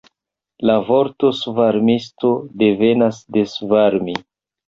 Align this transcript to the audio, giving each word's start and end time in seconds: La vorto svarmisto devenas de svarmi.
La 0.69 0.75
vorto 0.87 1.29
svarmisto 1.41 2.31
devenas 2.63 3.23
de 3.37 3.43
svarmi. 3.55 4.17